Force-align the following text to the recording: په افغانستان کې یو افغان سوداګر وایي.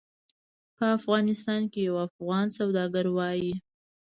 په 0.77 0.85
افغانستان 0.97 1.61
کې 1.71 1.79
یو 1.87 1.95
افغان 2.07 2.45
سوداګر 2.57 3.05
وایي. 3.11 3.53